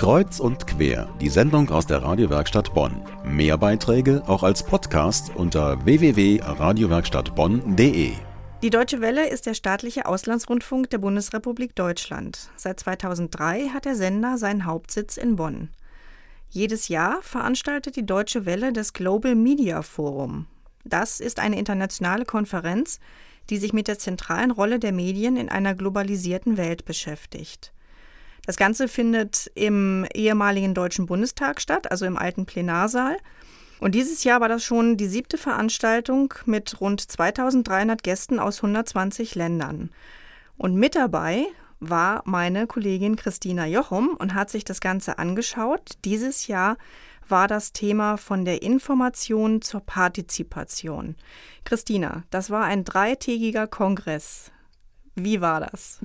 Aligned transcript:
Kreuz 0.00 0.40
und 0.40 0.66
quer, 0.66 1.08
die 1.20 1.28
Sendung 1.28 1.68
aus 1.68 1.86
der 1.86 2.02
Radiowerkstatt 2.02 2.72
Bonn. 2.72 3.02
Mehr 3.22 3.58
Beiträge 3.58 4.22
auch 4.26 4.42
als 4.42 4.62
Podcast 4.62 5.30
unter 5.36 5.84
www.radiowerkstattbonn.de. 5.84 8.12
Die 8.62 8.70
Deutsche 8.70 9.02
Welle 9.02 9.28
ist 9.28 9.44
der 9.44 9.52
staatliche 9.52 10.06
Auslandsrundfunk 10.06 10.88
der 10.88 10.96
Bundesrepublik 10.96 11.74
Deutschland. 11.74 12.48
Seit 12.56 12.80
2003 12.80 13.72
hat 13.74 13.84
der 13.84 13.94
Sender 13.94 14.38
seinen 14.38 14.64
Hauptsitz 14.64 15.18
in 15.18 15.36
Bonn. 15.36 15.68
Jedes 16.48 16.88
Jahr 16.88 17.20
veranstaltet 17.20 17.96
die 17.96 18.06
Deutsche 18.06 18.46
Welle 18.46 18.72
das 18.72 18.94
Global 18.94 19.34
Media 19.34 19.82
Forum. 19.82 20.46
Das 20.82 21.20
ist 21.20 21.38
eine 21.38 21.58
internationale 21.58 22.24
Konferenz, 22.24 23.00
die 23.50 23.58
sich 23.58 23.74
mit 23.74 23.86
der 23.86 23.98
zentralen 23.98 24.50
Rolle 24.50 24.78
der 24.78 24.92
Medien 24.92 25.36
in 25.36 25.50
einer 25.50 25.74
globalisierten 25.74 26.56
Welt 26.56 26.86
beschäftigt. 26.86 27.74
Das 28.50 28.56
Ganze 28.56 28.88
findet 28.88 29.48
im 29.54 30.04
ehemaligen 30.12 30.74
Deutschen 30.74 31.06
Bundestag 31.06 31.60
statt, 31.60 31.88
also 31.92 32.04
im 32.04 32.16
alten 32.16 32.46
Plenarsaal. 32.46 33.16
Und 33.78 33.94
dieses 33.94 34.24
Jahr 34.24 34.40
war 34.40 34.48
das 34.48 34.64
schon 34.64 34.96
die 34.96 35.06
siebte 35.06 35.38
Veranstaltung 35.38 36.34
mit 36.46 36.80
rund 36.80 37.00
2300 37.00 38.02
Gästen 38.02 38.40
aus 38.40 38.56
120 38.56 39.36
Ländern. 39.36 39.90
Und 40.56 40.74
mit 40.74 40.96
dabei 40.96 41.44
war 41.78 42.24
meine 42.24 42.66
Kollegin 42.66 43.14
Christina 43.14 43.66
Jochum 43.66 44.16
und 44.18 44.34
hat 44.34 44.50
sich 44.50 44.64
das 44.64 44.80
Ganze 44.80 45.20
angeschaut. 45.20 45.92
Dieses 46.04 46.48
Jahr 46.48 46.76
war 47.28 47.46
das 47.46 47.72
Thema 47.72 48.16
von 48.16 48.44
der 48.44 48.62
Information 48.62 49.62
zur 49.62 49.82
Partizipation. 49.82 51.14
Christina, 51.62 52.24
das 52.30 52.50
war 52.50 52.64
ein 52.64 52.82
dreitägiger 52.82 53.68
Kongress. 53.68 54.50
Wie 55.16 55.40
war 55.40 55.60
das? 55.60 55.98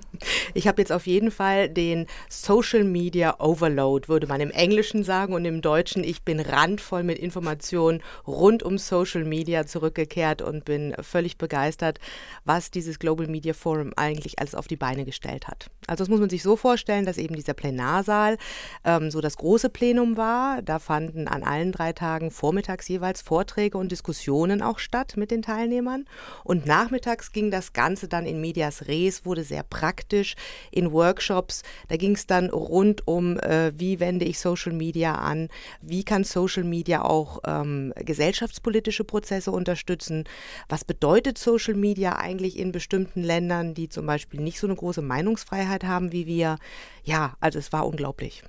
Ich 0.53 0.67
habe 0.67 0.81
jetzt 0.81 0.91
auf 0.91 1.05
jeden 1.05 1.29
Fall 1.29 1.69
den 1.69 2.07
Social 2.27 2.83
Media 2.83 3.39
Overload, 3.39 4.07
würde 4.07 4.25
man 4.25 4.41
im 4.41 4.51
Englischen 4.51 5.03
sagen 5.03 5.33
und 5.33 5.45
im 5.45 5.61
Deutschen. 5.61 6.03
Ich 6.03 6.23
bin 6.23 6.39
randvoll 6.39 7.03
mit 7.03 7.19
Informationen 7.19 8.01
rund 8.25 8.63
um 8.63 8.77
Social 8.77 9.23
Media 9.23 9.65
zurückgekehrt 9.65 10.41
und 10.41 10.65
bin 10.65 10.95
völlig 11.01 11.37
begeistert, 11.37 11.99
was 12.45 12.71
dieses 12.71 12.97
Global 12.97 13.27
Media 13.27 13.53
Forum 13.53 13.93
eigentlich 13.95 14.39
alles 14.39 14.55
auf 14.55 14.67
die 14.67 14.75
Beine 14.75 15.05
gestellt 15.05 15.47
hat. 15.47 15.69
Also 15.87 16.03
das 16.03 16.09
muss 16.09 16.19
man 16.19 16.29
sich 16.29 16.41
so 16.41 16.55
vorstellen, 16.55 17.05
dass 17.05 17.17
eben 17.17 17.35
dieser 17.35 17.53
Plenarsaal 17.53 18.37
ähm, 18.84 19.12
so 19.12 19.21
das 19.21 19.37
große 19.37 19.69
Plenum 19.69 20.17
war. 20.17 20.63
Da 20.63 20.79
fanden 20.79 21.27
an 21.27 21.43
allen 21.43 21.71
drei 21.71 21.93
Tagen 21.93 22.31
vormittags 22.31 22.87
jeweils 22.87 23.21
Vorträge 23.21 23.77
und 23.77 23.91
Diskussionen 23.91 24.63
auch 24.63 24.79
statt 24.79 25.13
mit 25.15 25.29
den 25.29 25.43
Teilnehmern. 25.43 26.05
Und 26.43 26.65
nachmittags 26.65 27.31
ging 27.31 27.51
das 27.51 27.73
Ganze 27.73 28.07
dann 28.07 28.25
in 28.25 28.41
Medias 28.41 28.87
Res, 28.87 28.95
wurde 29.26 29.43
sehr 29.43 29.63
praktisch 29.63 30.35
in 30.71 30.91
Workshops. 30.91 31.63
Da 31.90 31.98
ging 31.98 32.15
es 32.15 32.26
dann 32.26 32.49
rund 32.49 33.07
um, 33.07 33.37
äh, 33.40 33.71
wie 33.77 33.99
wende 33.99 34.26
ich 34.26 34.40
Social 34.40 34.74
Media 34.74 35.15
an, 35.15 35.49
wie 35.82 36.04
kann 36.04 36.24
Social 36.24 36.63
Media 36.63 37.04
auch 37.04 37.40
ähm, 37.46 37.93
gesellschaftspolitische 37.98 39.04
Prozesse 39.04 39.52
unterstützen, 39.52 40.24
was 40.70 40.85
bedeutet 40.85 41.37
Social 41.37 41.76
Media 41.76 42.15
eigentlich 42.15 42.57
in 42.57 42.71
bestimmten 42.71 43.21
Ländern, 43.21 43.74
die 43.74 43.90
zum 43.90 44.05
Beispiel 44.05 44.40
nicht 44.40 44.60
so 44.60 44.68
eine 44.68 44.76
große 44.76 45.02
Meinungsfreiheit 45.02 45.65
Freiheit 45.65 45.84
haben 45.84 46.12
wie 46.12 46.26
wir. 46.26 46.57
Ja, 47.04 47.35
also 47.40 47.59
es 47.59 47.71
war 47.71 47.85
unglaublich. 47.87 48.43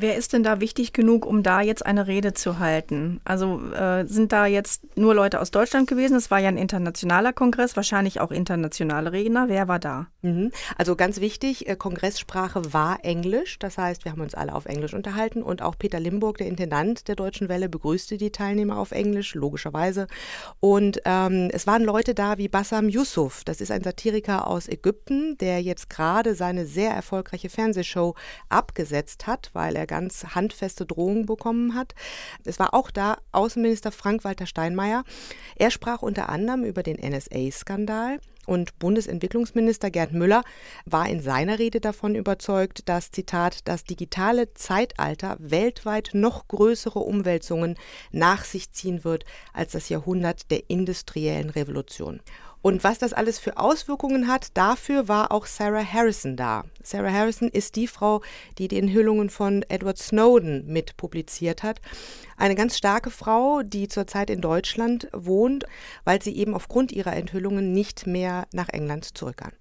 Wer 0.00 0.16
ist 0.16 0.32
denn 0.32 0.44
da 0.44 0.60
wichtig 0.60 0.92
genug, 0.92 1.26
um 1.26 1.42
da 1.42 1.60
jetzt 1.60 1.84
eine 1.84 2.06
Rede 2.06 2.32
zu 2.32 2.60
halten? 2.60 3.20
Also 3.24 3.60
äh, 3.72 4.06
sind 4.06 4.30
da 4.30 4.46
jetzt 4.46 4.96
nur 4.96 5.12
Leute 5.12 5.40
aus 5.40 5.50
Deutschland 5.50 5.88
gewesen? 5.88 6.16
Es 6.16 6.30
war 6.30 6.38
ja 6.38 6.46
ein 6.46 6.56
internationaler 6.56 7.32
Kongress, 7.32 7.74
wahrscheinlich 7.74 8.20
auch 8.20 8.30
internationale 8.30 9.10
Redner. 9.10 9.48
Wer 9.48 9.66
war 9.66 9.80
da? 9.80 10.06
Mhm. 10.22 10.52
Also 10.76 10.94
ganz 10.94 11.20
wichtig, 11.20 11.68
äh, 11.68 11.74
Kongresssprache 11.74 12.72
war 12.72 13.04
Englisch. 13.04 13.58
Das 13.58 13.76
heißt, 13.76 14.04
wir 14.04 14.12
haben 14.12 14.20
uns 14.20 14.36
alle 14.36 14.54
auf 14.54 14.66
Englisch 14.66 14.94
unterhalten 14.94 15.42
und 15.42 15.62
auch 15.62 15.76
Peter 15.76 15.98
Limburg, 15.98 16.38
der 16.38 16.46
Intendant 16.46 17.08
der 17.08 17.16
Deutschen 17.16 17.48
Welle, 17.48 17.68
begrüßte 17.68 18.18
die 18.18 18.30
Teilnehmer 18.30 18.78
auf 18.78 18.92
Englisch, 18.92 19.34
logischerweise. 19.34 20.06
Und 20.60 21.00
ähm, 21.06 21.50
es 21.52 21.66
waren 21.66 21.82
Leute 21.82 22.14
da 22.14 22.38
wie 22.38 22.46
Bassam 22.46 22.88
Yusuf. 22.88 23.42
Das 23.42 23.60
ist 23.60 23.72
ein 23.72 23.82
Satiriker 23.82 24.46
aus 24.46 24.68
Ägypten, 24.68 25.36
der 25.38 25.60
jetzt 25.60 25.90
gerade 25.90 26.36
seine 26.36 26.66
sehr 26.66 26.92
erfolgreiche 26.92 27.48
Fernsehshow 27.48 28.14
abgesetzt 28.48 29.26
hat, 29.26 29.50
weil 29.54 29.74
er 29.74 29.87
ganz 29.88 30.24
handfeste 30.36 30.86
Drohungen 30.86 31.26
bekommen 31.26 31.74
hat. 31.74 31.94
Es 32.44 32.60
war 32.60 32.74
auch 32.74 32.92
da 32.92 33.18
Außenminister 33.32 33.90
Frank-Walter 33.90 34.46
Steinmeier. 34.46 35.02
Er 35.56 35.72
sprach 35.72 36.02
unter 36.02 36.28
anderem 36.28 36.62
über 36.62 36.84
den 36.84 36.96
NSA-Skandal. 36.96 38.20
Und 38.46 38.78
Bundesentwicklungsminister 38.78 39.90
Gerd 39.90 40.12
Müller 40.12 40.42
war 40.86 41.06
in 41.06 41.20
seiner 41.20 41.58
Rede 41.58 41.80
davon 41.80 42.14
überzeugt, 42.14 42.88
dass, 42.88 43.10
Zitat, 43.10 43.68
das 43.68 43.84
digitale 43.84 44.54
Zeitalter 44.54 45.36
weltweit 45.38 46.12
noch 46.14 46.48
größere 46.48 46.98
Umwälzungen 46.98 47.76
nach 48.10 48.44
sich 48.44 48.72
ziehen 48.72 49.04
wird 49.04 49.26
als 49.52 49.72
das 49.72 49.90
Jahrhundert 49.90 50.50
der 50.50 50.70
industriellen 50.70 51.50
Revolution. 51.50 52.20
Und 52.60 52.84
was 52.84 52.98
das 52.98 53.12
alles 53.12 53.38
für 53.38 53.56
Auswirkungen 53.56 54.28
hat, 54.28 54.48
dafür 54.54 55.08
war 55.08 55.32
auch 55.32 55.46
Sarah 55.46 55.84
Harrison 55.84 56.36
da. 56.36 56.64
Sarah 56.82 57.12
Harrison 57.12 57.48
ist 57.48 57.76
die 57.76 57.86
Frau, 57.86 58.20
die 58.58 58.68
die 58.68 58.78
Enthüllungen 58.78 59.30
von 59.30 59.64
Edward 59.68 59.98
Snowden 59.98 60.66
mit 60.66 60.96
publiziert 60.96 61.62
hat. 61.62 61.80
Eine 62.36 62.54
ganz 62.56 62.76
starke 62.76 63.10
Frau, 63.10 63.62
die 63.62 63.88
zurzeit 63.88 64.30
in 64.30 64.40
Deutschland 64.40 65.08
wohnt, 65.12 65.64
weil 66.04 66.20
sie 66.20 66.36
eben 66.36 66.54
aufgrund 66.54 66.92
ihrer 66.92 67.14
Enthüllungen 67.14 67.72
nicht 67.72 68.06
mehr 68.06 68.46
nach 68.52 68.68
England 68.68 69.16
zurück 69.16 69.38
kann. 69.38 69.52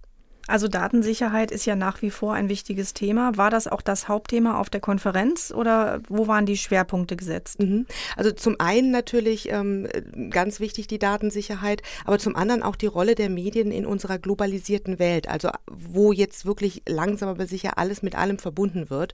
Also 0.48 0.70
Datensicherheit 0.70 1.52
ist 1.52 1.66
ja 1.66 1.76
nach 1.76 2.02
wie 2.02 2.10
vor 2.10 2.34
ein 2.34 2.48
wichtiges 2.48 2.94
Thema. 2.94 3.36
War 3.36 3.50
das 3.50 3.68
auch 3.68 3.82
das 3.82 4.08
Hauptthema 4.08 4.60
auf 4.60 4.70
der 4.70 4.80
Konferenz 4.80 5.52
oder 5.56 6.00
wo 6.08 6.28
waren 6.28 6.46
die 6.46 6.58
Schwerpunkte 6.58 7.18
gesetzt? 7.18 7.62
Mhm. 7.62 7.86
Also 8.16 8.32
zum 8.32 8.56
einen 8.60 8.90
natürlich 8.92 9.50
ähm, 9.52 9.88
ganz 10.30 10.62
wichtig 10.62 10.88
die 10.88 11.00
Datensicherheit, 11.00 11.82
aber 12.06 12.18
zum 12.18 12.38
anderen 12.38 12.64
auch 12.64 12.78
die 12.78 12.86
Rolle 12.86 13.16
der 13.16 13.30
Medien 13.30 13.72
in 13.72 13.86
unserer 13.86 14.20
globalisierten 14.20 15.00
Welt, 15.00 15.28
also 15.28 15.50
wo 15.70 16.14
jetzt 16.14 16.46
wirklich 16.46 16.82
langsam 16.88 17.28
aber 17.28 17.46
sicher 17.46 17.78
alles 17.78 18.02
mit 18.02 18.16
allem 18.16 18.40
verbunden 18.40 18.90
wird. 18.90 19.14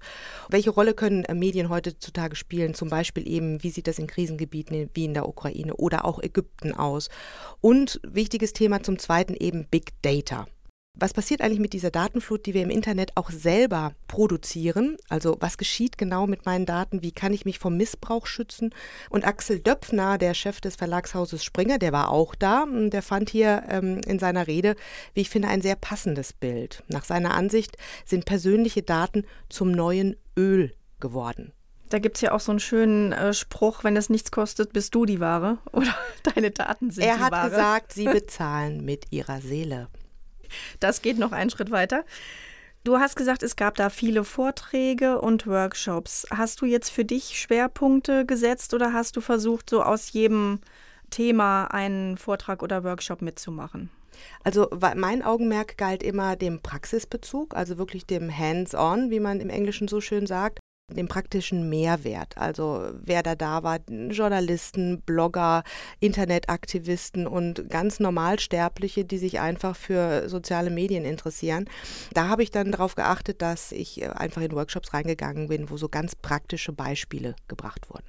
Welche 0.49 0.69
Rolle 0.69 0.93
können 0.93 1.25
äh, 1.25 1.33
Medien 1.33 1.69
heutzutage 1.69 2.35
spielen? 2.35 2.75
Zum 2.75 2.89
Beispiel 2.89 3.27
eben, 3.27 3.63
wie 3.63 3.71
sieht 3.71 3.87
das 3.87 3.97
in 3.97 4.07
Krisengebieten 4.07 4.89
wie 4.93 5.05
in 5.05 5.15
der 5.15 5.27
Ukraine 5.27 5.73
oder 5.75 6.05
auch 6.05 6.21
Ägypten 6.21 6.73
aus? 6.73 7.09
Und 7.59 7.99
wichtiges 8.03 8.53
Thema 8.53 8.83
zum 8.83 8.99
zweiten 8.99 9.33
eben 9.33 9.65
Big 9.65 9.93
Data. 10.03 10.47
Was 10.95 11.13
passiert 11.13 11.41
eigentlich 11.41 11.59
mit 11.59 11.73
dieser 11.73 11.89
Datenflut, 11.89 12.45
die 12.45 12.53
wir 12.53 12.61
im 12.61 12.69
Internet 12.69 13.17
auch 13.17 13.31
selber 13.31 13.93
produzieren? 14.07 14.95
Also 15.09 15.37
was 15.39 15.57
geschieht 15.57 15.97
genau 15.97 16.27
mit 16.27 16.45
meinen 16.45 16.67
Daten? 16.67 17.01
Wie 17.01 17.11
kann 17.11 17.33
ich 17.33 17.45
mich 17.45 17.57
vom 17.57 17.75
Missbrauch 17.77 18.27
schützen? 18.27 18.73
Und 19.09 19.25
Axel 19.25 19.59
Döpfner, 19.59 20.19
der 20.19 20.35
Chef 20.35 20.61
des 20.61 20.75
Verlagshauses 20.75 21.43
Springer, 21.43 21.79
der 21.79 21.93
war 21.93 22.09
auch 22.09 22.35
da. 22.35 22.67
Der 22.69 23.01
fand 23.01 23.31
hier 23.31 23.63
ähm, 23.69 24.01
in 24.05 24.19
seiner 24.19 24.45
Rede, 24.45 24.75
wie 25.15 25.21
ich 25.21 25.31
finde, 25.31 25.47
ein 25.47 25.61
sehr 25.63 25.75
passendes 25.75 26.31
Bild. 26.31 26.83
Nach 26.89 27.05
seiner 27.05 27.33
Ansicht 27.33 27.75
sind 28.05 28.25
persönliche 28.25 28.83
Daten 28.83 29.25
zum 29.49 29.71
neuen 29.71 30.15
Öl 30.37 30.73
geworden. 30.99 31.53
Da 31.89 31.97
gibt 31.97 32.17
es 32.17 32.21
ja 32.21 32.33
auch 32.33 32.39
so 32.39 32.51
einen 32.51 32.59
schönen 32.59 33.13
äh, 33.13 33.33
Spruch, 33.33 33.83
wenn 33.83 33.97
es 33.97 34.09
nichts 34.09 34.31
kostet, 34.31 34.73
bist 34.73 34.93
du 34.93 35.05
die 35.05 35.19
Ware. 35.19 35.57
Oder 35.73 35.95
deine 36.35 36.51
Daten 36.51 36.91
sind 36.91 37.03
er 37.03 37.15
die 37.15 37.21
Ware. 37.21 37.33
Er 37.33 37.41
hat 37.41 37.49
gesagt, 37.49 37.93
sie 37.93 38.05
bezahlen 38.11 38.85
mit 38.85 39.11
ihrer 39.11 39.41
Seele. 39.41 39.87
Das 40.79 41.01
geht 41.01 41.17
noch 41.17 41.31
einen 41.31 41.49
Schritt 41.49 41.71
weiter. 41.71 42.05
Du 42.83 42.99
hast 42.99 43.15
gesagt, 43.15 43.43
es 43.43 43.55
gab 43.55 43.75
da 43.75 43.89
viele 43.89 44.25
Vorträge 44.25 45.21
und 45.21 45.47
Workshops. 45.47 46.27
Hast 46.29 46.61
du 46.61 46.65
jetzt 46.65 46.89
für 46.89 47.05
dich 47.05 47.39
Schwerpunkte 47.39 48.25
gesetzt 48.25 48.73
oder 48.73 48.91
hast 48.91 49.15
du 49.15 49.21
versucht, 49.21 49.69
so 49.69 49.83
aus 49.83 50.11
jedem 50.11 50.59
Thema 51.09 51.65
einen 51.65 52.17
Vortrag 52.17 52.61
oder 52.61 52.83
Workshop 52.83 53.21
mitzumachen? 53.21 53.89
Also 54.43 54.67
mein 54.95 55.23
Augenmerk 55.23 55.77
galt 55.77 56.03
immer 56.03 56.35
dem 56.35 56.61
Praxisbezug, 56.61 57.55
also 57.55 57.77
wirklich 57.77 58.05
dem 58.05 58.35
Hands-on, 58.37 59.09
wie 59.09 59.19
man 59.19 59.39
im 59.39 59.49
Englischen 59.49 59.87
so 59.87 60.01
schön 60.01 60.27
sagt 60.27 60.59
den 60.93 61.07
praktischen 61.07 61.69
Mehrwert. 61.69 62.37
Also 62.37 62.91
wer 63.03 63.23
da 63.23 63.35
da 63.35 63.63
war, 63.63 63.79
Journalisten, 63.87 65.01
Blogger, 65.01 65.63
Internetaktivisten 65.99 67.27
und 67.27 67.69
ganz 67.69 67.99
Normalsterbliche, 67.99 69.05
die 69.05 69.17
sich 69.17 69.39
einfach 69.39 69.75
für 69.75 70.29
soziale 70.29 70.69
Medien 70.69 71.05
interessieren. 71.05 71.65
Da 72.13 72.27
habe 72.27 72.43
ich 72.43 72.51
dann 72.51 72.71
darauf 72.71 72.95
geachtet, 72.95 73.41
dass 73.41 73.71
ich 73.71 74.01
äh, 74.01 74.07
einfach 74.07 74.41
in 74.41 74.51
Workshops 74.51 74.93
reingegangen 74.93 75.47
bin, 75.47 75.69
wo 75.69 75.77
so 75.77 75.89
ganz 75.89 76.15
praktische 76.15 76.71
Beispiele 76.71 77.35
gebracht 77.47 77.89
wurden. 77.89 78.05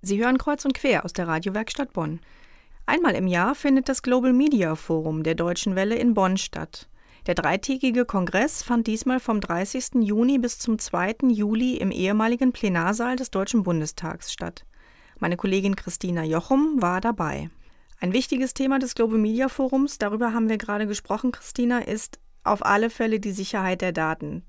Sie 0.00 0.22
hören 0.22 0.38
kreuz 0.38 0.64
und 0.64 0.74
quer 0.74 1.04
aus 1.04 1.12
der 1.12 1.26
Radiowerkstatt 1.26 1.92
Bonn. 1.92 2.20
Einmal 2.86 3.14
im 3.16 3.26
Jahr 3.26 3.54
findet 3.54 3.88
das 3.88 4.02
Global 4.02 4.32
Media 4.32 4.74
Forum 4.74 5.22
der 5.22 5.34
Deutschen 5.34 5.76
Welle 5.76 5.96
in 5.96 6.14
Bonn 6.14 6.38
statt. 6.38 6.88
Der 7.28 7.34
dreitägige 7.34 8.06
Kongress 8.06 8.62
fand 8.62 8.86
diesmal 8.86 9.20
vom 9.20 9.42
30. 9.42 9.96
Juni 10.00 10.38
bis 10.38 10.58
zum 10.58 10.78
2. 10.78 11.28
Juli 11.28 11.76
im 11.76 11.90
ehemaligen 11.90 12.52
Plenarsaal 12.52 13.16
des 13.16 13.30
Deutschen 13.30 13.64
Bundestags 13.64 14.32
statt. 14.32 14.64
Meine 15.18 15.36
Kollegin 15.36 15.76
Christina 15.76 16.24
Jochum 16.24 16.80
war 16.80 17.02
dabei. 17.02 17.50
Ein 18.00 18.14
wichtiges 18.14 18.54
Thema 18.54 18.78
des 18.78 18.94
Global 18.94 19.18
Media 19.18 19.50
Forums, 19.50 19.98
darüber 19.98 20.32
haben 20.32 20.48
wir 20.48 20.56
gerade 20.56 20.86
gesprochen, 20.86 21.30
Christina, 21.30 21.80
ist 21.80 22.18
auf 22.44 22.64
alle 22.64 22.88
Fälle 22.88 23.20
die 23.20 23.32
Sicherheit 23.32 23.82
der 23.82 23.92
Daten. 23.92 24.42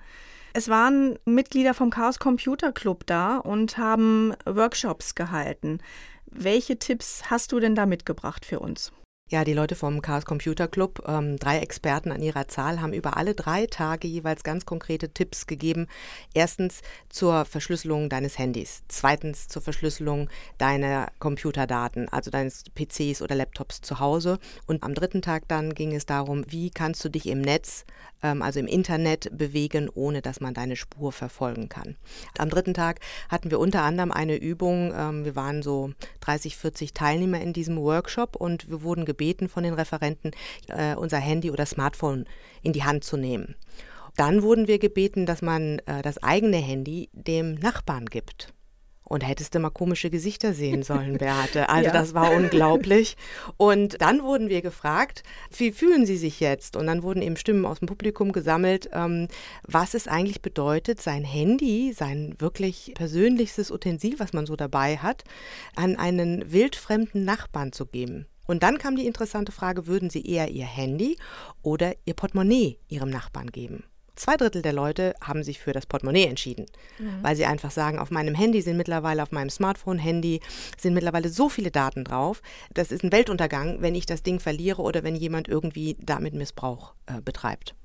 Es 0.53 0.69
waren 0.69 1.19
Mitglieder 1.25 1.73
vom 1.73 1.89
Chaos 1.89 2.17
Computer 2.17 2.71
Club 2.71 3.05
da 3.07 3.39
und 3.39 3.77
haben 3.77 4.33
Workshops 4.45 5.15
gehalten. 5.15 5.79
Welche 6.27 6.79
Tipps 6.79 7.29
hast 7.29 7.51
du 7.51 7.59
denn 7.59 7.75
da 7.75 7.85
mitgebracht 7.85 8.45
für 8.45 8.61
uns? 8.61 8.93
Ja, 9.31 9.43
die 9.43 9.53
Leute 9.53 9.75
vom 9.75 10.01
Chaos 10.01 10.25
Computer 10.25 10.67
Club, 10.67 11.03
ähm, 11.07 11.37
drei 11.37 11.59
Experten 11.59 12.11
an 12.11 12.23
ihrer 12.23 12.47
Zahl, 12.47 12.81
haben 12.81 12.93
über 12.93 13.15
alle 13.15 13.35
drei 13.35 13.67
Tage 13.67 14.07
jeweils 14.07 14.41
ganz 14.41 14.65
konkrete 14.65 15.09
Tipps 15.13 15.45
gegeben. 15.45 15.85
Erstens 16.33 16.81
zur 17.09 17.45
Verschlüsselung 17.45 18.09
deines 18.09 18.39
Handys. 18.39 18.81
Zweitens 18.87 19.47
zur 19.47 19.61
Verschlüsselung 19.61 20.31
deiner 20.57 21.11
Computerdaten, 21.19 22.09
also 22.09 22.31
deines 22.31 22.63
PCs 22.73 23.21
oder 23.21 23.35
Laptops 23.35 23.81
zu 23.81 23.99
Hause. 23.99 24.39
Und 24.65 24.81
am 24.81 24.95
dritten 24.95 25.21
Tag 25.21 25.47
dann 25.47 25.75
ging 25.75 25.93
es 25.93 26.07
darum, 26.07 26.43
wie 26.47 26.71
kannst 26.71 27.05
du 27.05 27.09
dich 27.09 27.27
im 27.27 27.41
Netz, 27.41 27.85
ähm, 28.23 28.41
also 28.41 28.59
im 28.59 28.67
Internet 28.67 29.29
bewegen, 29.37 29.89
ohne 29.93 30.21
dass 30.21 30.39
man 30.39 30.53
deine 30.53 30.75
Spur 30.75 31.11
verfolgen 31.11 31.69
kann. 31.69 31.95
Am 32.37 32.49
dritten 32.49 32.73
Tag 32.73 32.99
hatten 33.29 33.51
wir 33.51 33.59
unter 33.59 33.83
anderem 33.83 34.11
eine 34.11 34.35
Übung. 34.35 34.93
Ähm, 34.95 35.25
wir 35.25 35.35
waren 35.35 35.61
so 35.61 35.91
30, 36.21 36.57
40 36.57 36.93
Teilnehmer 36.93 37.41
in 37.41 37.53
diesem 37.53 37.77
Workshop 37.77 38.35
und 38.35 38.69
wir 38.69 38.81
wurden 38.83 39.05
gebeten, 39.05 39.49
von 39.49 39.63
den 39.63 39.73
Referenten, 39.73 40.31
äh, 40.67 40.95
unser 40.95 41.17
Handy 41.17 41.51
oder 41.51 41.65
Smartphone 41.65 42.25
in 42.61 42.73
die 42.73 42.83
Hand 42.83 43.03
zu 43.03 43.17
nehmen. 43.17 43.55
Dann 44.15 44.41
wurden 44.41 44.67
wir 44.67 44.79
gebeten, 44.79 45.25
dass 45.25 45.41
man 45.41 45.79
äh, 45.85 46.01
das 46.01 46.21
eigene 46.21 46.57
Handy 46.57 47.09
dem 47.13 47.55
Nachbarn 47.55 48.05
gibt. 48.07 48.53
Und 49.09 49.27
hättest 49.27 49.55
du 49.55 49.59
mal 49.59 49.71
komische 49.71 50.09
Gesichter 50.09 50.53
sehen 50.53 50.83
sollen, 50.83 51.17
Beate. 51.17 51.67
Also 51.67 51.87
ja. 51.87 51.91
das 51.91 52.13
war 52.13 52.31
unglaublich. 52.31 53.17
Und 53.57 54.01
dann 54.01 54.23
wurden 54.23 54.49
wir 54.49 54.61
gefragt, 54.61 55.23
wie 55.57 55.71
fühlen 55.71 56.05
Sie 56.05 56.15
sich 56.15 56.39
jetzt? 56.39 56.77
Und 56.77 56.87
dann 56.87 57.03
wurden 57.03 57.21
eben 57.21 57.35
Stimmen 57.35 57.65
aus 57.65 57.79
dem 57.79 57.87
Publikum 57.87 58.31
gesammelt, 58.31 58.89
ähm, 58.93 59.27
was 59.63 59.95
es 59.95 60.07
eigentlich 60.07 60.41
bedeutet, 60.41 61.01
sein 61.01 61.23
Handy, 61.23 61.91
sein 61.91 62.35
wirklich 62.37 62.93
persönlichstes 62.95 63.71
Utensil, 63.71 64.19
was 64.19 64.31
man 64.31 64.45
so 64.45 64.55
dabei 64.55 64.97
hat, 64.97 65.23
an 65.75 65.97
einen 65.97 66.51
wildfremden 66.51 67.25
Nachbarn 67.25 67.73
zu 67.73 67.87
geben. 67.87 68.27
Und 68.45 68.63
dann 68.63 68.77
kam 68.77 68.95
die 68.95 69.05
interessante 69.05 69.51
Frage, 69.51 69.85
würden 69.85 70.09
Sie 70.09 70.25
eher 70.25 70.49
Ihr 70.49 70.65
Handy 70.65 71.17
oder 71.61 71.93
Ihr 72.05 72.15
Portemonnaie 72.15 72.79
Ihrem 72.87 73.09
Nachbarn 73.09 73.51
geben? 73.51 73.83
Zwei 74.19 74.35
Drittel 74.35 74.61
der 74.61 74.73
Leute 74.73 75.15
haben 75.21 75.43
sich 75.43 75.59
für 75.59 75.71
das 75.71 75.85
Portemonnaie 75.85 76.25
entschieden, 76.25 76.65
mhm. 76.99 77.19
weil 77.21 77.37
sie 77.37 77.45
einfach 77.45 77.71
sagen, 77.71 77.99
auf 77.99 78.11
meinem 78.11 78.35
Handy 78.35 78.61
sind 78.61 78.75
mittlerweile, 78.75 79.23
auf 79.23 79.31
meinem 79.31 79.49
Smartphone-Handy 79.49 80.41
sind 80.77 80.93
mittlerweile 80.93 81.29
so 81.29 81.47
viele 81.47 81.71
Daten 81.71 82.03
drauf. 82.03 82.41
Das 82.73 82.91
ist 82.91 83.01
ein 83.05 83.13
Weltuntergang, 83.13 83.77
wenn 83.79 83.95
ich 83.95 84.05
das 84.05 84.21
Ding 84.21 84.41
verliere 84.41 84.81
oder 84.81 85.03
wenn 85.03 85.15
jemand 85.15 85.47
irgendwie 85.47 85.95
damit 86.01 86.33
Missbrauch 86.33 86.95
äh, 87.05 87.21
betreibt. 87.21 87.75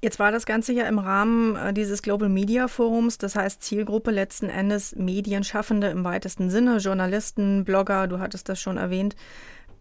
Jetzt 0.00 0.20
war 0.20 0.30
das 0.30 0.46
Ganze 0.46 0.72
ja 0.72 0.84
im 0.84 1.00
Rahmen 1.00 1.56
äh, 1.56 1.72
dieses 1.72 2.00
Global 2.00 2.28
Media 2.28 2.68
Forums, 2.68 3.18
das 3.18 3.34
heißt 3.34 3.60
Zielgruppe 3.60 4.12
letzten 4.12 4.50
Endes 4.50 4.94
Medienschaffende 4.94 5.88
im 5.88 6.04
weitesten 6.04 6.48
Sinne, 6.48 6.76
Journalisten, 6.76 7.64
Blogger, 7.64 8.06
du 8.06 8.20
hattest 8.20 8.48
das 8.48 8.60
schon 8.60 8.76
erwähnt. 8.76 9.16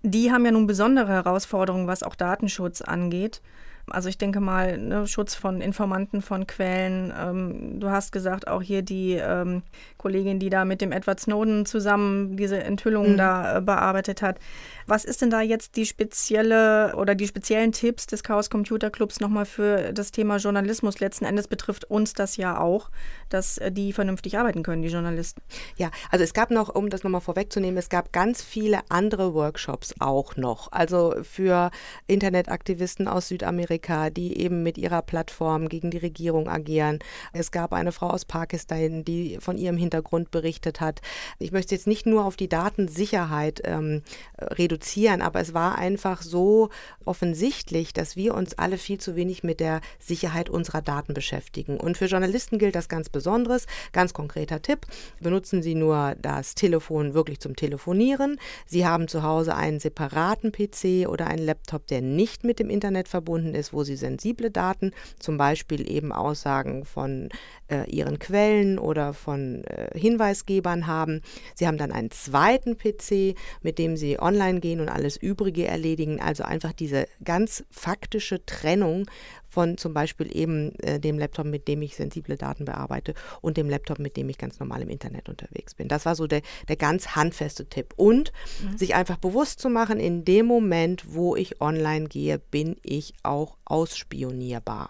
Die 0.01 0.31
haben 0.31 0.45
ja 0.45 0.51
nun 0.51 0.65
besondere 0.65 1.09
Herausforderungen, 1.09 1.85
was 1.85 2.01
auch 2.01 2.15
Datenschutz 2.15 2.81
angeht. 2.81 3.43
Also 3.91 4.09
ich 4.09 4.17
denke 4.17 4.39
mal, 4.39 4.77
ne, 4.77 5.07
Schutz 5.07 5.35
von 5.35 5.61
Informanten, 5.61 6.21
von 6.21 6.47
Quellen. 6.47 7.13
Ähm, 7.17 7.79
du 7.79 7.89
hast 7.89 8.11
gesagt, 8.11 8.47
auch 8.47 8.61
hier 8.61 8.81
die 8.81 9.13
ähm, 9.13 9.63
Kollegin, 9.97 10.39
die 10.39 10.49
da 10.49 10.65
mit 10.65 10.81
dem 10.81 10.91
Edward 10.91 11.19
Snowden 11.19 11.65
zusammen 11.65 12.37
diese 12.37 12.63
Enthüllungen 12.63 13.13
mhm. 13.13 13.17
da 13.17 13.57
äh, 13.57 13.61
bearbeitet 13.61 14.21
hat. 14.21 14.39
Was 14.87 15.05
ist 15.05 15.21
denn 15.21 15.29
da 15.29 15.41
jetzt 15.41 15.75
die 15.75 15.85
spezielle 15.85 16.95
oder 16.95 17.15
die 17.15 17.27
speziellen 17.27 17.71
Tipps 17.71 18.07
des 18.07 18.23
Chaos 18.23 18.49
Computer 18.49 18.89
Clubs 18.89 19.19
nochmal 19.19 19.45
für 19.45 19.93
das 19.93 20.11
Thema 20.11 20.37
Journalismus? 20.37 20.99
Letzten 20.99 21.25
Endes 21.25 21.47
betrifft 21.47 21.85
uns 21.85 22.13
das 22.13 22.37
ja 22.37 22.59
auch, 22.59 22.89
dass 23.29 23.57
äh, 23.57 23.71
die 23.71 23.93
vernünftig 23.93 24.37
arbeiten 24.37 24.63
können, 24.63 24.81
die 24.81 24.89
Journalisten. 24.89 25.41
Ja, 25.77 25.91
also 26.09 26.23
es 26.23 26.33
gab 26.33 26.51
noch, 26.51 26.73
um 26.73 26.89
das 26.89 27.03
nochmal 27.03 27.21
vorwegzunehmen, 27.21 27.77
es 27.77 27.89
gab 27.89 28.11
ganz 28.11 28.41
viele 28.41 28.79
andere 28.89 29.33
Workshops 29.33 29.93
auch 29.99 30.35
noch. 30.35 30.71
Also 30.71 31.15
für 31.23 31.71
Internetaktivisten 32.07 33.07
aus 33.07 33.27
Südamerika, 33.27 33.61
die 33.81 34.37
eben 34.37 34.63
mit 34.63 34.77
ihrer 34.77 35.01
Plattform 35.01 35.69
gegen 35.69 35.91
die 35.91 35.97
Regierung 35.97 36.47
agieren. 36.47 36.99
Es 37.33 37.51
gab 37.51 37.73
eine 37.73 37.91
Frau 37.91 38.09
aus 38.09 38.25
Pakistan, 38.25 39.03
die 39.03 39.37
von 39.39 39.57
ihrem 39.57 39.77
Hintergrund 39.77 40.31
berichtet 40.31 40.81
hat. 40.81 41.01
Ich 41.39 41.51
möchte 41.51 41.75
jetzt 41.75 41.87
nicht 41.87 42.05
nur 42.05 42.25
auf 42.25 42.35
die 42.35 42.49
Datensicherheit 42.49 43.61
ähm, 43.65 44.03
reduzieren, 44.39 45.21
aber 45.21 45.39
es 45.39 45.53
war 45.53 45.77
einfach 45.77 46.21
so 46.21 46.69
offensichtlich, 47.05 47.93
dass 47.93 48.15
wir 48.15 48.35
uns 48.35 48.57
alle 48.57 48.77
viel 48.77 48.99
zu 48.99 49.15
wenig 49.15 49.43
mit 49.43 49.59
der 49.59 49.81
Sicherheit 49.99 50.49
unserer 50.49 50.81
Daten 50.81 51.13
beschäftigen. 51.13 51.79
Und 51.79 51.97
für 51.97 52.05
Journalisten 52.05 52.57
gilt 52.57 52.75
das 52.75 52.89
ganz 52.89 53.09
Besonderes. 53.09 53.65
Ganz 53.91 54.13
konkreter 54.13 54.61
Tipp, 54.61 54.85
benutzen 55.19 55.61
Sie 55.63 55.75
nur 55.75 56.15
das 56.21 56.55
Telefon 56.55 57.13
wirklich 57.13 57.39
zum 57.39 57.55
Telefonieren. 57.55 58.39
Sie 58.65 58.85
haben 58.85 59.07
zu 59.07 59.23
Hause 59.23 59.55
einen 59.55 59.79
separaten 59.79 60.51
PC 60.51 61.07
oder 61.07 61.27
einen 61.27 61.45
Laptop, 61.45 61.87
der 61.87 62.01
nicht 62.01 62.43
mit 62.43 62.59
dem 62.59 62.69
Internet 62.69 63.07
verbunden 63.07 63.55
ist, 63.61 63.71
wo 63.71 63.83
Sie 63.83 63.95
sensible 63.95 64.51
Daten, 64.51 64.91
zum 65.19 65.37
Beispiel 65.37 65.89
eben 65.89 66.11
Aussagen 66.11 66.83
von 66.83 67.29
äh, 67.69 67.89
Ihren 67.89 68.19
Quellen 68.19 68.77
oder 68.77 69.13
von 69.13 69.63
äh, 69.63 69.97
Hinweisgebern 69.97 70.87
haben. 70.87 71.21
Sie 71.55 71.67
haben 71.67 71.77
dann 71.77 71.93
einen 71.93 72.11
zweiten 72.11 72.77
PC, 72.77 73.37
mit 73.61 73.79
dem 73.79 73.95
Sie 73.95 74.19
online 74.19 74.59
gehen 74.59 74.81
und 74.81 74.89
alles 74.89 75.15
Übrige 75.15 75.65
erledigen. 75.65 76.19
Also 76.19 76.43
einfach 76.43 76.73
diese 76.73 77.07
ganz 77.23 77.63
faktische 77.69 78.45
Trennung 78.45 79.05
von 79.51 79.77
zum 79.77 79.93
Beispiel 79.93 80.35
eben 80.35 80.73
äh, 80.79 80.99
dem 80.99 81.19
Laptop, 81.19 81.45
mit 81.45 81.67
dem 81.67 81.81
ich 81.81 81.95
sensible 81.95 82.37
Daten 82.37 82.65
bearbeite 82.65 83.13
und 83.41 83.57
dem 83.57 83.69
Laptop, 83.69 83.99
mit 83.99 84.15
dem 84.17 84.29
ich 84.29 84.37
ganz 84.37 84.59
normal 84.59 84.81
im 84.81 84.89
Internet 84.89 85.27
unterwegs 85.29 85.75
bin. 85.75 85.89
Das 85.89 86.05
war 86.05 86.15
so 86.15 86.25
der, 86.25 86.41
der 86.69 86.77
ganz 86.77 87.09
handfeste 87.09 87.65
Tipp. 87.65 87.93
Und 87.97 88.31
mhm. 88.63 88.77
sich 88.77 88.95
einfach 88.95 89.17
bewusst 89.17 89.59
zu 89.59 89.69
machen, 89.69 89.99
in 89.99 90.23
dem 90.23 90.45
Moment, 90.45 91.13
wo 91.13 91.35
ich 91.35 91.61
online 91.61 92.07
gehe, 92.07 92.39
bin 92.39 92.77
ich 92.81 93.13
auch 93.23 93.57
ausspionierbar. 93.65 94.89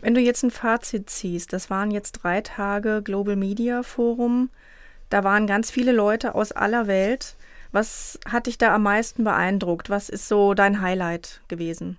Wenn 0.00 0.14
du 0.14 0.20
jetzt 0.20 0.42
ein 0.42 0.50
Fazit 0.50 1.10
ziehst, 1.10 1.52
das 1.52 1.70
waren 1.70 1.90
jetzt 1.90 2.12
drei 2.12 2.40
Tage 2.40 3.02
Global 3.02 3.36
Media 3.36 3.82
Forum, 3.82 4.50
da 5.10 5.24
waren 5.24 5.46
ganz 5.46 5.70
viele 5.70 5.92
Leute 5.92 6.34
aus 6.34 6.52
aller 6.52 6.86
Welt. 6.86 7.36
Was 7.72 8.18
hat 8.26 8.46
dich 8.46 8.56
da 8.56 8.74
am 8.74 8.82
meisten 8.82 9.24
beeindruckt? 9.24 9.90
Was 9.90 10.08
ist 10.08 10.28
so 10.28 10.54
dein 10.54 10.80
Highlight 10.80 11.42
gewesen? 11.48 11.98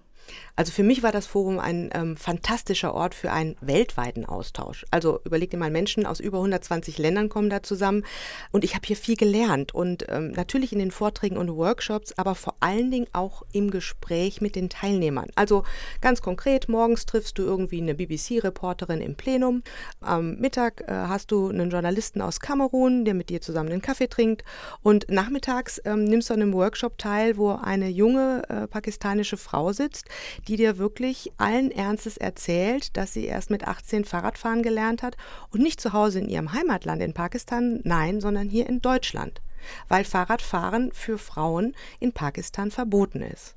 Also 0.56 0.72
für 0.72 0.84
mich 0.84 1.04
war 1.04 1.12
das 1.12 1.28
Forum 1.28 1.60
ein 1.60 1.90
ähm, 1.94 2.16
fantastischer 2.16 2.94
Ort 2.94 3.14
für 3.14 3.32
einen 3.32 3.58
weltweiten 3.60 4.26
Austausch. 4.26 4.86
Also 4.90 5.20
überleg 5.26 5.50
dir 5.50 5.58
mal, 5.58 5.70
Menschen 5.70 6.06
aus 6.06 6.20
über 6.20 6.38
120 6.38 6.98
Ländern 6.98 7.28
kommen 7.28 7.50
da 7.50 7.62
zusammen 7.62 8.06
und 8.52 8.64
ich 8.64 8.76
habe 8.76 8.88
hier 8.88 8.96
viel 8.96 9.18
gelernt 9.18 9.74
und 9.76 10.06
ähm, 10.10 10.32
natürlich 10.32 10.72
in 10.72 10.80
den 10.80 10.92
Vorträgen 10.92 11.38
und 11.38 11.56
Workshops, 11.56 12.14
aber 12.18 12.36
vor 12.36 12.56
allen 12.62 12.90
Dingen 12.90 13.08
auch 13.12 13.44
im 13.52 13.70
Gespräch 13.70 14.40
mit 14.40 14.56
den 14.56 14.70
Teilnehmern. 14.70 15.28
Also 15.36 15.64
ganz 16.00 16.22
konkret, 16.22 16.70
morgens 16.70 17.06
triffst 17.06 17.38
du 17.38 17.44
irgendwie 17.44 17.82
eine 17.82 17.96
BBC-Reporterin 17.96 19.02
im 19.02 19.16
Plenum, 19.16 19.62
am 20.00 20.36
Mittag 20.36 20.82
äh, 20.88 20.94
hast 20.94 21.32
du 21.32 21.50
einen 21.50 21.70
Journalisten 21.70 22.22
aus 22.22 22.40
Kamerun, 22.40 23.04
der 23.04 23.14
mit 23.14 23.30
dir 23.30 23.42
zusammen 23.42 23.72
einen 23.72 23.82
Kaffee 23.82 24.08
trinkt 24.08 24.46
und 24.82 25.10
nachmittags 25.10 25.82
ähm, 25.84 26.06
nimmst 26.06 26.30
du 26.30 26.34
an 26.34 26.42
einem 26.42 26.54
Workshop 26.54 26.98
teil, 26.98 27.36
wo 27.36 27.52
eine 27.52 27.90
junge 27.90 28.44
äh, 28.48 28.68
pakistanische 28.68 29.38
Frau 29.38 29.74
sitzt, 29.74 30.06
die 30.48 30.56
dir 30.56 30.78
wirklich 30.78 31.32
allen 31.38 31.72
Ernstes 31.72 32.18
erzählt, 32.18 32.96
dass 32.98 33.14
sie 33.14 33.26
erst 33.26 33.50
mit 33.50 33.68
18 33.68 34.06
Fahrradfahren 34.06 34.64
gelernt 34.64 35.04
hat 35.04 35.18
und 35.52 35.62
nicht 35.62 35.82
zu 35.82 35.94
Hause 35.94 36.20
in 36.20 36.30
ihrem 36.30 36.54
Heimatland 36.54 37.02
in 37.02 37.14
Pakistan, 37.14 37.80
nein, 37.84 38.22
sondern 38.22 38.50
hier 38.50 38.68
in 38.68 38.82
Deutschland, 38.82 39.42
weil 39.88 40.04
Fahrradfahren 40.04 40.92
für 40.92 41.18
Frauen 41.18 41.76
in 42.00 42.12
Pakistan 42.12 42.72
verboten 42.72 43.22
ist. 43.22 43.56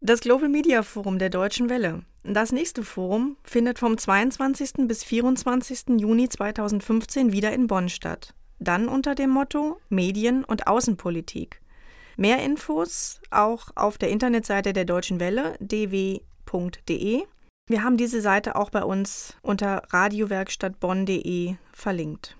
Das 0.00 0.20
Global 0.20 0.48
Media 0.48 0.82
Forum 0.82 1.18
der 1.18 1.30
Deutschen 1.30 1.70
Welle. 1.70 2.02
Das 2.22 2.52
nächste 2.52 2.82
Forum 2.82 3.36
findet 3.42 3.78
vom 3.78 3.96
22. 3.96 4.86
bis 4.88 5.02
24. 5.04 5.98
Juni 5.98 6.28
2015 6.28 7.32
wieder 7.32 7.52
in 7.52 7.66
Bonn 7.66 7.88
statt. 7.88 8.34
Dann 8.58 8.88
unter 8.88 9.14
dem 9.14 9.30
Motto 9.30 9.78
Medien 9.88 10.44
und 10.44 10.66
Außenpolitik. 10.66 11.60
Mehr 12.16 12.42
Infos 12.42 13.20
auch 13.30 13.68
auf 13.74 13.98
der 13.98 14.08
Internetseite 14.08 14.72
der 14.72 14.86
Deutschen 14.86 15.20
Welle 15.20 15.56
dw.de. 15.60 17.22
Wir 17.68 17.82
haben 17.82 17.96
diese 17.96 18.20
Seite 18.20 18.56
auch 18.56 18.70
bei 18.70 18.82
uns 18.82 19.36
unter 19.42 19.82
radiowerkstattbonn.de 19.90 21.56
verlinkt. 21.72 22.36